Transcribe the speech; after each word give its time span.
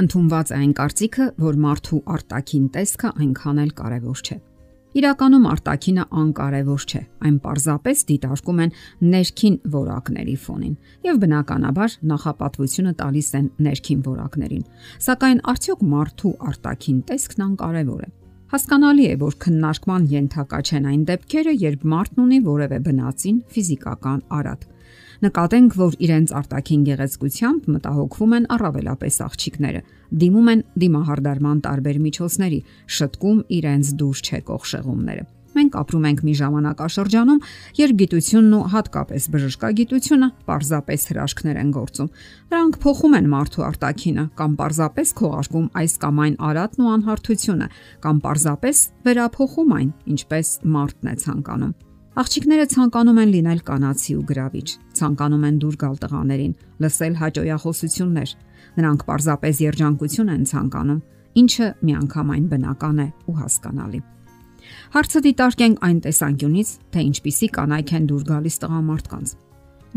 Ընթումված 0.00 0.50
է 0.50 0.54
այն 0.56 0.70
կարծիքը, 0.78 1.24
որ 1.44 1.56
մարդու 1.60 1.98
արտաքին 2.14 2.68
տեսքը 2.72 3.08
այնքան 3.20 3.58
էլ 3.60 3.72
կարևոր 3.80 4.20
չէ։ 4.24 4.36
Իրականում 5.00 5.44
արտաքինը 5.50 6.04
անկարևոր 6.20 6.86
չէ։ 6.88 7.00
Այն 7.28 7.36
պարզապես 7.44 8.04
դիտարկում 8.08 8.62
են 8.64 8.72
ներքին 9.10 9.58
որակների 9.74 10.36
ֆոնին 10.46 10.72
եւ 11.06 11.20
բնականաբար 11.24 11.98
նախապատվությունը 12.12 12.94
տալիս 13.02 13.28
են 13.40 13.46
ներքին 13.68 14.00
որակներին։ 14.08 14.64
Սակայն 15.04 15.44
արդյոք 15.52 15.84
մարդու 15.92 16.34
արտաքին 16.48 16.98
տեսքն 17.12 17.46
անկարևոր 17.50 18.02
է։ 18.08 18.10
Հասկանալի 18.50 19.04
է, 19.06 19.14
որ 19.20 19.34
քննարկման 19.44 20.06
ենթակա 20.10 20.58
չեն 20.64 20.90
այն 20.90 21.02
դեպքերը, 21.12 21.52
երբ 21.60 21.84
մարդն 21.92 22.24
ունի 22.24 22.38
որևէ 22.50 22.78
բնածին 22.88 23.42
ֆիզիկական 23.52 24.24
արատ 24.40 24.64
Նկատենք, 25.20 25.74
որ 25.76 25.96
իրենց 26.00 26.30
արտաքին 26.32 26.84
գեղեցկությամբ 26.86 27.66
մտահոգվում 27.74 28.30
են 28.38 28.46
առավելապես 28.54 29.16
աղջիկները, 29.26 29.82
դիմում 30.22 30.46
են 30.52 30.62
դիմահարդարման 30.80 31.58
տարբեր 31.66 31.98
միջոցների, 32.06 32.60
շտկում 32.96 33.42
իրենց 33.60 33.90
դուրս 34.00 34.22
չեկող 34.30 34.64
շեղումները։ 34.70 35.26
Մենք 35.50 35.76
ապրում 35.80 36.06
ենք 36.08 36.20
մի 36.24 36.34
ժամանակաշրջանում, 36.40 37.40
երբ 37.80 37.94
գիտությունն 38.00 38.54
ու 38.54 38.62
հատկապես 38.74 39.26
բժշկագիտությունը 39.34 40.28
պարզապես 40.46 41.06
հրաշքներ 41.10 41.60
են 41.60 41.74
գործում։ 41.74 42.10
Նրանք 42.54 42.80
փոխում 42.86 43.18
են 43.18 43.28
մարդու 43.34 43.66
արտաքինը 43.66 44.24
կամ 44.40 44.56
պարզապես 44.62 45.14
քողարկում 45.20 45.68
այս 45.82 45.98
կամ 46.06 46.24
այն 46.24 46.40
արատն 46.54 46.86
ու 46.86 46.90
անհարթությունը, 46.94 47.70
կամ 48.06 48.24
պարզապես 48.30 48.82
վերափոխում 49.10 49.78
այն, 49.80 49.94
ինչպես 50.16 50.56
մարդն 50.78 51.10
է 51.10 51.16
ցանկանում։ 51.26 51.78
Աղջիկները 52.20 52.64
ցանկանում 52.68 53.18
են 53.22 53.30
լինել 53.32 53.60
կանացի 53.64 54.14
ու 54.18 54.22
գրավիչ, 54.28 54.68
ցանկանում 54.98 55.44
են 55.48 55.58
դուր 55.62 55.76
գալ 55.80 55.94
տղաներին, 56.02 56.50
լսել 56.84 57.14
հաճոյախոսություններ։ 57.20 58.32
Նրանք 58.76 59.04
պարզապես 59.08 59.60
երջանկություն 59.64 60.32
են 60.34 60.42
ցանկանում, 60.50 60.98
ինչը 61.40 61.68
միանգամայն 61.88 62.44
բնական 62.50 63.00
է 63.00 63.06
ու 63.24 63.36
հասկանալի։ 63.40 64.00
Հարցը 65.00 65.22
դիտարկենք 65.30 65.80
այն 65.88 65.98
տեսանկյունից, 66.04 66.68
թե 66.92 67.00
ինչպիսի 67.08 67.48
կանայք 67.56 67.94
են 67.96 68.10
դուր 68.10 68.22
գալիս 68.28 68.56
տղամարդկանց։ 68.60 69.34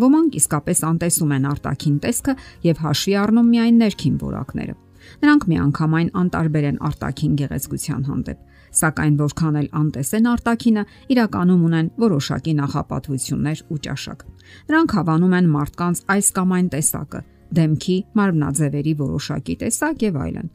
Ոմանք 0.03 0.39
իսկապես 0.39 0.80
անտեսում 0.94 1.33
են 1.33 1.50
արտաքին 1.52 1.98
տեսքը 2.08 2.33
եւ 2.72 2.81
հաշվի 2.88 3.14
առնում 3.23 3.52
միայն 3.52 3.83
ներքին 3.83 4.16
որակները։ 4.23 4.76
Նրանք 5.23 5.44
միանգամայն 5.52 6.09
անտարբեր 6.23 6.66
են 6.72 6.81
արտաքին 6.88 7.33
գեղեցկության 7.44 8.03
հանդեպ 8.08 8.53
սակայն 8.80 9.16
որքան 9.20 9.60
էլ 9.62 9.68
անտեսեն 9.82 10.30
արտակինը, 10.34 10.84
իրականում 11.14 11.62
ունեն 11.68 11.92
որոշակի 12.04 12.54
նախապատվություններ 12.64 13.64
ու 13.70 13.80
ճաշակ։ 13.88 14.26
Նրանք 14.72 14.98
հավանում 14.98 15.38
են 15.38 15.48
մարդկանց 15.54 16.04
այս 16.14 16.28
կամ 16.38 16.58
այն 16.58 16.68
տեսակը, 16.74 17.22
դեմքի, 17.54 17.98
մարմնաձևերի 18.18 18.94
որոշակի 19.04 19.56
տեսակ 19.64 20.06
եւ 20.10 20.20
այլն։ 20.24 20.52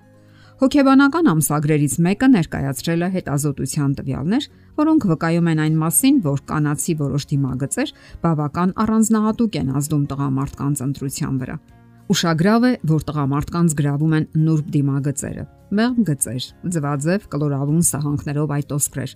Հոգեբանական 0.59 1.29
ամսագրերից 1.31 1.93
մեկը 2.03 2.29
ներկայացրել 2.33 3.03
է 3.07 3.09
հետազոտության 3.15 3.93
տվյալներ, 3.99 4.47
որոնք 4.81 5.05
վկայում 5.11 5.51
են 5.53 5.61
այն 5.65 5.77
մասին, 5.79 6.17
որ 6.25 6.41
կանացի 6.51 6.95
որոշ 6.99 7.27
դիմագծեր 7.31 7.93
բավական 8.25 8.73
առանձնահատուկ 8.83 9.59
են 9.63 9.71
ազդում 9.79 10.05
տղամարդկանց 10.11 10.83
ընտրության 10.89 11.39
վրա։ 11.39 11.57
Ուշագրավ 12.09 12.67
է, 12.67 12.73
որ 12.91 13.07
տղամարդկանց 13.07 13.79
գրավում 13.79 14.19
են 14.19 14.29
նուրբ 14.49 14.75
դիմագծերը, 14.75 15.45
մեղմ 15.69 16.05
գծեր, 16.09 16.45
ձվածև 16.75 17.25
կլորավուն 17.33 17.83
սահանքներով 17.89 18.53
այդ 18.57 18.71
օսկրեր, 18.77 19.13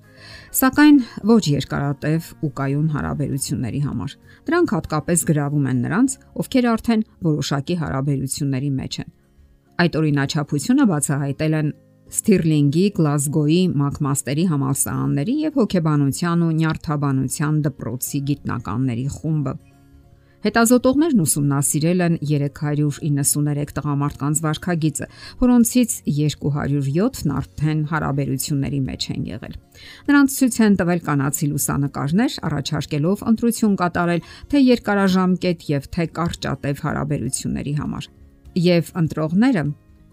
սակայն 0.58 0.98
ոչ 1.30 1.40
երկարատև 1.48 2.28
ու 2.44 2.50
կայուն 2.58 2.90
հարաբերությունների 2.92 3.80
համար։ 3.86 4.16
Դրանք 4.50 4.74
հատկապես 4.76 5.24
գրավում 5.32 5.70
են 5.72 5.80
նրանց, 5.86 6.16
ովքեր 6.42 6.68
արդեն 6.72 7.06
որոշակի 7.28 7.78
հարաբերությունների 7.82 8.70
մեջ 8.82 9.00
են։ 9.02 9.10
Այդ 9.82 9.98
օրինաչափությունը 10.02 10.86
բացահայտել 10.92 11.58
են 11.62 11.72
Սթիրլինգի, 12.12 12.86
Գլազգոյի, 12.98 13.60
Մակմաստերի 13.82 14.42
համալսարանների 14.52 15.36
եւ 15.48 15.54
հոգեբանության 15.62 16.42
ու 16.44 16.54
նյարդաբանության 16.60 17.60
դպրոցի 17.66 18.18
գիտնականների 18.28 19.06
խումբը 19.16 19.54
Հետազոտողներն 20.42 21.20
ուսումնասիրել 21.22 22.00
են 22.02 22.14
393 22.26 23.74
տղամարդկանց 23.76 24.40
վարքագիծը, 24.42 25.06
որոնցից 25.42 25.94
207-ն 26.08 27.34
արդեն 27.38 27.84
հարաբերությունների 27.92 28.80
մեջ 28.88 29.06
են 29.14 29.28
եղել։ 29.30 29.54
Նրանց 30.10 30.38
ցույց 30.40 30.58
են 30.66 30.78
տվել 30.82 31.04
կանացի 31.06 31.48
լուսանկարներ, 31.52 32.38
առաջարկելով 32.50 33.22
ընտրություն 33.32 33.78
կատարել 33.82 34.26
թե 34.50 34.64
երկարաժամկետ 34.66 35.64
եւ 35.70 35.88
թե 35.94 36.08
կարճատև 36.18 36.82
հարաբերությունների 36.90 37.76
համար։ 37.78 38.10
Եվ 38.66 38.92
ընտրողները 39.02 39.64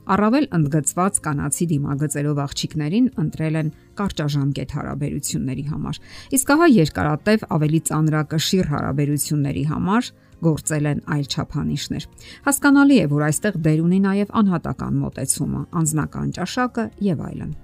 Առավել 0.09 0.45
ընդգծված 0.57 1.17
կանացի 1.25 1.65
դիմագծերով 1.69 2.39
աղջիկներին 2.41 3.09
ընտրել 3.23 3.57
են 3.59 3.67
կարճաժամկետ 3.99 4.71
հարաբերությունների 4.79 5.65
համար։ 5.69 5.99
Իսկ 6.37 6.53
ահա 6.55 6.69
երկարատև 6.73 7.45
ավելի 7.57 7.81
ծանրակշիռ 7.89 8.71
հարաբերությունների 8.73 9.63
համար 9.69 10.09
գործել 10.49 10.89
են 10.89 10.99
այլ 11.13 11.25
չափանիշներ։ 11.29 12.09
Հասկանալի 12.49 12.97
է, 12.99 13.05
որ 13.13 13.23
այստեղ 13.29 13.61
դեր 13.69 13.79
ունի 13.85 13.99
նաև 14.07 14.35
անհատական 14.41 14.99
մոտեցումը, 15.03 15.63
անznական 15.79 16.35
ճաշակը 16.39 16.85
եւ 17.09 17.23
այլն։ 17.29 17.55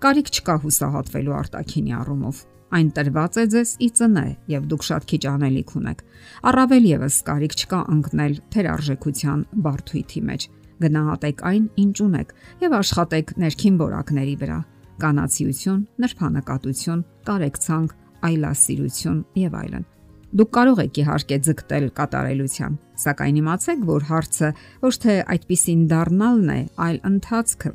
Կարիք 0.00 0.30
չկա 0.36 0.56
հուսահատվելու 0.64 1.36
արտակինի 1.40 1.92
առումով։ 2.00 2.46
Այն 2.70 2.88
տրված 2.94 3.36
է 3.40 3.44
ձեզ 3.50 3.70
ի 3.82 3.88
ծնե 3.98 4.26
եւ 4.52 4.66
դուք 4.70 4.84
շատ 4.86 5.06
քիչ 5.10 5.22
անելիք 5.30 5.70
ունեք։ 5.80 6.02
Առավել 6.50 6.84
եւս 6.90 7.16
կարիք 7.26 7.56
չկա 7.60 7.80
ընկնել 7.94 8.36
թերարժեքության 8.54 9.40
բարթույթի 9.64 10.22
մեջ 10.30 10.46
գնահատեք 10.80 11.42
այն, 11.50 11.64
ինչ 11.84 11.96
ունեք 12.04 12.34
եւ 12.64 12.76
աշխատեք 12.80 13.32
ներքին 13.44 13.76
որակների 13.80 14.36
վրա՝ 14.40 14.58
կանացիություն, 15.00 15.80
նրբանկատություն, 16.04 17.04
կարեկցանք, 17.28 17.94
այլասիրություն 18.30 19.20
եւ 19.40 19.56
այլն։ 19.60 19.86
Դուք 20.30 20.50
կարող 20.54 20.80
եք 20.84 20.98
իհարկե 21.00 21.36
ձգտել 21.46 21.86
կատարելության, 22.00 22.74
սակայն 23.02 23.38
իմացեք, 23.40 23.80
որ 23.88 24.04
հարցը 24.10 24.50
ոչ 24.84 24.92
թե 25.02 25.14
այդպիսին 25.34 25.80
դառնալն 25.90 26.52
է, 26.54 26.60
այլ 26.86 26.98
ընթացքը, 27.10 27.72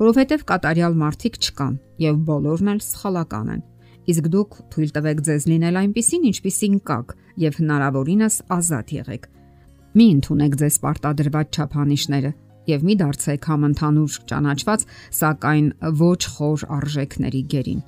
որովհետև 0.00 0.46
կատարյալ 0.48 0.96
մարդիկ 1.02 1.36
չկան 1.44 1.74
եւ 2.00 2.22
բոլորն 2.30 2.72
էլ 2.72 2.80
սխալական 2.86 3.50
են։ 3.56 3.66
Իսկ 4.10 4.30
դուք 4.32 4.56
թույլ 4.72 4.94
տվեք 4.96 5.20
ձեզ 5.28 5.44
լինել 5.50 5.80
այնպիսին, 5.80 6.24
ինչպիսին 6.30 6.80
կաք 6.88 7.12
եւ 7.44 7.60
հնարավորինս 7.60 8.36
ազատ 8.56 8.96
եղեք 8.96 9.28
Մի 9.90 10.06
ընդունեք 10.14 10.52
ձեզ 10.60 10.76
պարտադրված 10.84 11.56
չափանիշները 11.56 12.30
եւ 12.70 12.84
մի 12.86 12.94
դարձեք 13.00 13.46
համընդհանուր 13.50 14.18
ճանաչված, 14.30 14.84
սակայն 15.18 15.70
ոչ 16.00 16.20
խոր 16.34 16.64
արժեքների 16.76 17.42
գերին։ 17.50 17.80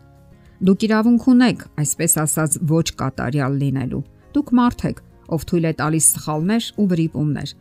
Դուք 0.62 0.86
իրավունք 0.86 1.26
ունեք, 1.32 1.62
այսպես 1.82 2.12
ասած, 2.22 2.56
ոչ 2.72 2.86
կատարյալ 3.02 3.58
լինելու։ 3.62 4.02
Դուք 4.34 4.52
մարդ 4.58 4.84
եք, 4.90 5.02
ով 5.34 5.46
թույլ 5.50 5.66
է 5.66 5.72
տալիս 5.82 6.06
սխալներ 6.16 6.68
ու 6.78 6.86
վրիպումներ։ 6.92 7.54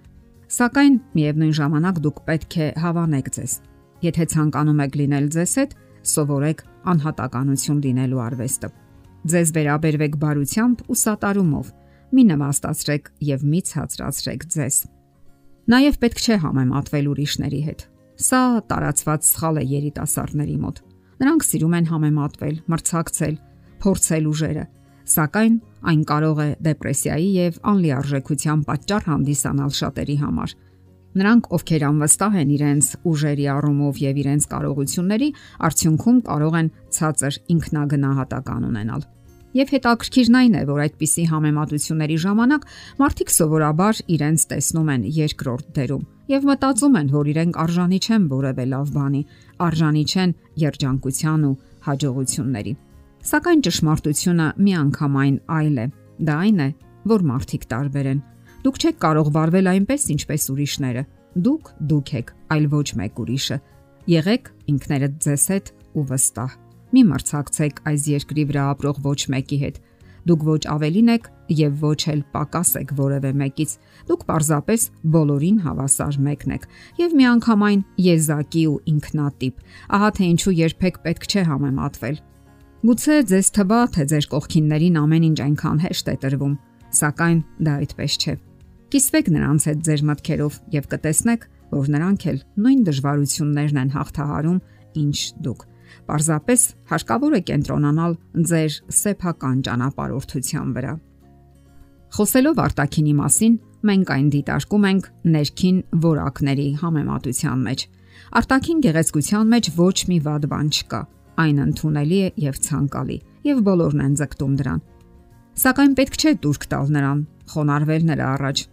Սակայն 0.51 0.95
միևնույն 1.17 1.53
ժամանակ 1.61 2.01
դուք 2.05 2.17
պետք 2.27 2.57
է 2.61 2.67
հավանեք 2.81 3.27
ձեզ։ 3.37 3.53
Եթե 4.01 4.25
ցանկանում 4.33 4.81
եք 4.85 4.97
լինել 5.01 5.27
ձեզ 5.35 5.53
հետ, 5.61 5.75
սովորեք 6.11 6.63
անհատականություն 6.91 7.81
լինելու 7.85 8.21
արվեստը։ 8.25 8.69
Ձեզ 9.31 9.53
վերաբերվեք 9.55 10.15
բարությամբ 10.21 10.77
ու 10.89 10.97
սատարումով 11.01 11.67
մի 12.11 12.23
նվաստացրեք 12.31 13.09
եւ 13.27 13.45
մի 13.51 13.61
ցածրացրեք 13.71 14.45
ձեզ։ 14.55 14.77
Նաեւ 15.71 15.97
պետք 16.01 16.21
չէ 16.21 16.37
համեմատվել 16.43 17.09
ուրիշների 17.11 17.61
հետ։ 17.67 17.85
Սա 18.21 18.41
տարածված 18.71 19.27
սխալ 19.27 19.61
է 19.61 19.63
երիտասարդների 19.71 20.57
մոտ։ 20.61 20.81
Նրանք 21.21 21.45
սիրում 21.47 21.75
են 21.77 21.87
համեմատվել, 21.91 22.55
մրցակցել, 22.71 23.35
փորձել 23.81 24.27
ուժերը, 24.31 24.65
սակայն 25.11 25.55
այն 25.91 26.01
կարող 26.11 26.41
է 26.41 26.49
դեպրեսիայի 26.67 27.29
եւ 27.37 27.61
անլիարժեքության 27.71 28.59
պատճառ 28.67 29.07
հանդիսանալ 29.11 29.71
շատերի 29.79 30.17
համար։ 30.21 30.53
Նրանք, 31.11 31.47
ովքեր 31.57 31.83
անվստահ 31.87 32.35
են 32.41 32.51
իրենց 32.55 32.89
ուժերի 33.11 33.47
առումով 33.51 33.97
եւ 34.01 34.19
իրենց 34.21 34.45
կարողությունների, 34.51 35.29
արդյունքում 35.67 36.19
կարող 36.29 36.55
են 36.61 36.69
ցածր 36.97 37.39
ինքնագնահատական 37.51 38.69
ունենալ։ 38.71 39.03
Եվ 39.51 39.71
հետաքրքիրն 39.75 40.35
այն 40.39 40.53
է, 40.55 40.61
որ 40.69 40.79
այդպիսի 40.85 41.23
համեմատությունների 41.31 42.17
ժամանակ 42.23 42.67
մարդիկ 43.01 43.33
սովորաբար 43.35 43.97
իրենց 44.15 44.45
տեսնում 44.51 44.91
են 44.95 45.03
երկրորդ 45.17 45.73
դերում 45.75 46.05
եւ 46.31 46.45
մտածում 46.47 46.95
են, 47.01 47.09
որ 47.11 47.29
իրենք 47.31 47.57
արժանի 47.59 47.99
չեն 47.99 48.27
որևէ 48.31 48.65
լավ 48.71 48.91
բանի, 48.95 49.21
արժանի 49.67 50.03
չեն 50.11 50.33
երջանկության 50.61 51.43
ու 51.49 51.55
հաջողությունների։ 51.87 52.73
Սակայն 53.31 53.63
ճշմարտությունը 53.67 54.47
միանգամայն 54.65 55.35
այլ 55.57 55.77
է։ 55.81 55.87
Դա 56.31 56.37
այն 56.45 56.61
է, 56.61 56.69
որ 57.11 57.27
մարդիկ 57.31 57.67
տարբեր 57.75 58.09
են։ 58.11 58.23
Դուք 58.61 58.81
չեք 58.81 58.97
կարող 59.03 59.31
վարվել 59.35 59.71
այնպես, 59.75 60.07
ինչպես 60.15 60.49
ուրիշները։ 60.55 61.03
Դուք 61.41 61.71
դուք 61.91 62.11
եք, 62.21 62.33
այլ 62.55 62.65
ոչ 62.71 62.87
մեկ 63.01 63.21
ուրիշը։ 63.25 63.57
Եղեք 64.15 64.51
ինքներդ 64.71 65.21
ձեզ 65.25 65.45
հետ 65.51 65.73
ու 65.97 66.05
վստահ։ 66.11 66.70
Մի 66.91 67.01
մրցակցեք 67.07 67.81
այս 67.87 68.07
երկրի 68.11 68.43
վրա 68.51 68.63
ապրող 68.75 68.97
ոչ 69.05 69.19
մեկի 69.31 69.59
հետ։ 69.61 69.77
Դուք 70.27 70.41
ոչ 70.45 70.61
ավելին 70.69 71.11
եք 71.15 71.29
եւ 71.57 71.77
ոչ 71.81 72.01
էլ 72.11 72.19
պակաս 72.35 72.71
եք 72.81 72.91
որևէ 72.97 73.31
մեկից։ 73.41 73.71
Դուք 74.09 74.25
պարզապես 74.27 74.83
բոլորին 75.15 75.61
հավասար 75.65 76.19
մեկն 76.27 76.53
եք 76.57 76.67
եւ 77.01 77.15
միանգամայն 77.21 77.81
եզակի 78.05 78.65
ու 78.71 78.75
ինքնատիպ։ 78.91 79.63
Ահա 79.97 80.09
թե 80.19 80.29
ինչու 80.31 80.53
երբեք 80.61 81.01
պետք 81.07 81.25
չէ 81.31 81.43
համեմատվել։ 81.49 82.21
Գուցե 82.81 83.17
ձեզ 83.31 83.49
թվա, 83.55 83.79
թե 83.95 84.03
ձեր 84.11 84.27
կողքիններին 84.31 84.95
ամեն 85.01 85.25
ինչ 85.31 85.39
այնքան 85.47 85.81
հեշտ 85.85 86.07
է 86.11 86.15
տրվում, 86.21 86.55
սակայն 86.97 87.41
դա 87.61 87.73
այդպես 87.81 88.15
չէ։ 88.21 88.33
Կիսվեք 88.91 89.27
նրանց 89.31 89.67
հետ 89.69 89.83
ձեր 89.87 90.01
մտքերով 90.11 90.55
եւ 90.75 90.87
կտեսնեք, 90.91 91.45
որ 91.71 91.91
նրանք 91.95 92.25
էլ 92.31 92.39
նույն 92.65 92.81
դժվարություններն 92.89 93.81
են 93.85 93.93
հաղթահարում, 93.95 94.57
ինչ 95.01 95.17
դուք։ 95.45 95.70
Պարզապես 96.09 96.65
հարկավոր 96.91 97.37
է 97.37 97.41
կենտրոնանալ 97.51 98.17
ձեր 98.51 98.77
սեփական 99.01 99.63
ճանապարհորդության 99.67 100.75
վրա։ 100.75 100.93
Խոսելով 102.11 102.61
արտակինի 102.65 103.15
մասին, 103.21 103.53
մենք 103.87 104.11
այն 104.15 104.27
դիտարկում 104.35 104.85
ենք 104.91 105.05
ներքին 105.35 105.77
որակների 106.05 106.67
համեմատության 106.81 107.65
մեջ։ 107.71 107.87
Արտակին 108.41 108.81
գեղեցկության 108.85 109.51
մեջ 109.55 109.69
ոչ 109.79 109.97
մի 110.11 110.17
վատ 110.27 110.47
բան 110.51 110.71
չկա 110.71 111.01
այն 111.41 111.61
ընդունելի 111.65 112.17
է 112.21 112.31
եւ 112.43 112.57
ցանկալի, 112.65 113.17
եւ 113.47 113.61
բոլորն 113.67 114.03
են 114.05 114.15
ձգտում 114.19 114.55
դրան։ 114.59 114.81
Սակայն 115.61 115.93
պետք 115.99 116.17
չէ 116.21 116.33
դուրք 116.43 116.65
տալ 116.71 116.91
նրան, 116.95 117.23
խոնարհվել 117.53 118.03
նրա 118.11 118.27
առաջ։ 118.35 118.63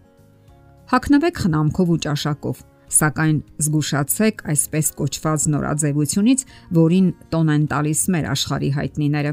Հակնվեք 0.93 1.41
խնամքով 1.45 1.89
ու 1.95 2.01
ճաշակով, 2.05 2.61
սակայն 2.95 3.39
զգուշացեք 3.65 4.43
այսպես 4.53 4.91
կոչված 4.99 5.47
նորաձևությունից, 5.55 6.45
որին 6.79 7.07
տոն 7.33 7.53
են 7.55 7.65
տալիս 7.73 8.01
մեր 8.15 8.29
աշխարհի 8.33 8.71
հայտնիները։ 8.79 9.33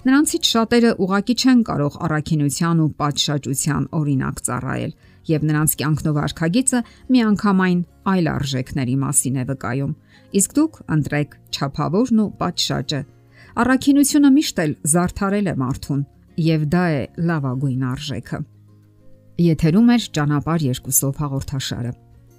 Նրանցից 0.00 0.48
շատերը 0.48 0.90
ուղակի 1.04 1.34
չեն 1.40 1.58
կարող 1.68 1.96
առաքինության 2.06 2.78
ու 2.80 2.90
պատշաճության 3.00 3.88
օրինակ 4.00 4.38
ծառայել, 4.46 4.92
եւ 5.28 5.42
նրանց 5.50 5.74
կյանքնով 5.80 6.20
արքագիծը 6.24 6.80
միանգամայն 7.12 7.80
այլ 8.10 8.30
արժեքների 8.32 8.96
մասին 9.00 9.36
է 9.36 9.44
վկայում։ 9.50 9.92
Իսկ 10.40 10.54
դուք 10.56 10.78
ընտրեք 10.96 11.36
ճափավորն 11.60 12.22
ու 12.24 12.28
պատշաճը։ 12.40 13.00
Առաքինությունը 13.60 14.30
միշտ 14.40 14.62
էլ 14.64 14.72
զարթարել 14.94 15.50
է 15.50 15.54
մարդուն, 15.60 16.02
եւ 16.48 16.68
դա 16.72 16.84
է 16.96 17.02
լավագույն 17.28 17.84
արժեքը։ 17.90 18.38
Եթերում 19.40 19.90
է 19.90 19.96
ճանապարհ 20.16 20.64
երկուսով 20.70 21.20
հաղորդաշարը։ 21.20 21.92